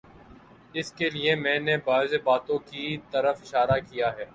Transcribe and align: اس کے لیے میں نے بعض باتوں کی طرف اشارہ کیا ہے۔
اس 0.73 0.91
کے 0.91 1.09
لیے 1.09 1.35
میں 1.35 1.57
نے 1.59 1.77
بعض 1.85 2.13
باتوں 2.23 2.59
کی 2.65 2.97
طرف 3.11 3.41
اشارہ 3.41 3.79
کیا 3.89 4.11
ہے۔ 4.17 4.25